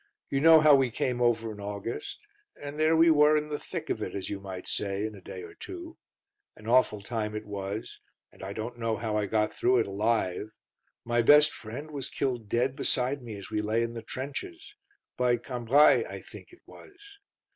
[0.31, 2.21] You know how we came over in August,
[2.59, 5.21] and there we were in the thick of it, as you might say, in a
[5.21, 5.99] day or two.
[6.55, 7.99] An awful time it was,
[8.31, 10.53] and I don't know how I got through it alive.
[11.05, 14.73] My best friend was killed dead beside me as we lay in the trenches.
[15.17, 16.97] By Cambrai, I think it was.